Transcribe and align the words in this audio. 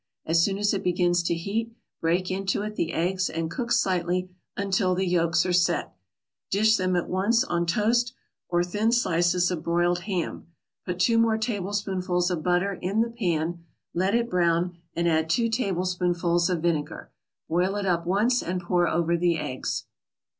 As 0.25 0.43
soon 0.43 0.57
as 0.57 0.73
it 0.73 0.83
begins 0.83 1.21
to 1.21 1.35
heat, 1.35 1.75
break 1.99 2.31
into 2.31 2.63
it 2.63 2.75
the 2.75 2.91
eggs 2.91 3.29
and 3.29 3.51
cook 3.51 3.71
slightly 3.71 4.31
until 4.57 4.95
the 4.95 5.05
yolks 5.05 5.45
are 5.45 5.53
"set;" 5.53 5.93
dish 6.49 6.75
them 6.75 6.95
at 6.95 7.07
once 7.07 7.43
on 7.43 7.67
toast 7.67 8.15
or 8.49 8.63
thin 8.63 8.91
slices 8.91 9.51
of 9.51 9.61
broiled 9.61 9.99
ham. 9.99 10.47
Put 10.87 10.99
two 10.99 11.19
more 11.19 11.37
tablespoonfuls 11.37 12.31
of 12.31 12.41
butter 12.41 12.79
in 12.81 13.01
the 13.01 13.11
pan, 13.11 13.63
let 13.93 14.15
it 14.15 14.27
brown, 14.27 14.75
and 14.95 15.07
add 15.07 15.29
two 15.29 15.49
tablespoonfuls 15.49 16.49
of 16.49 16.63
vinegar; 16.63 17.11
boil 17.47 17.75
it 17.75 17.85
up 17.85 18.07
once 18.07 18.41
and 18.41 18.59
pour 18.59 18.87
over 18.87 19.15
the 19.15 19.37
eggs. 19.37 19.85